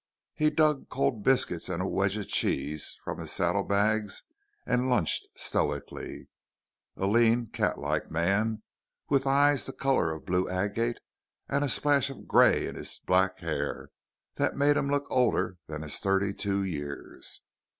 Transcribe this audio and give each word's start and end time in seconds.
He 0.33 0.49
dug 0.49 0.89
cold 0.89 1.21
biscuits 1.23 1.69
and 1.69 1.79
a 1.79 1.85
wedge 1.85 2.17
of 2.17 2.27
cheese 2.27 2.97
from 3.03 3.19
his 3.19 3.31
saddlebags 3.31 4.23
and 4.65 4.89
lunched 4.89 5.27
stoically; 5.35 6.27
a 6.97 7.05
lean, 7.05 7.45
catlike 7.51 8.09
man 8.09 8.63
with 9.09 9.27
eyes 9.27 9.67
the 9.67 9.73
color 9.73 10.11
of 10.11 10.25
blue 10.25 10.49
agate 10.49 10.97
and 11.47 11.63
a 11.63 11.69
splash 11.69 12.09
of 12.09 12.27
gray 12.27 12.67
in 12.67 12.73
his 12.73 12.99
black 13.05 13.41
hair 13.41 13.91
that 14.37 14.57
made 14.57 14.75
him 14.75 14.89
look 14.89 15.05
older 15.11 15.57
than 15.67 15.83
his 15.83 15.99
thirty 15.99 16.33
two 16.33 16.63
years. 16.63 17.41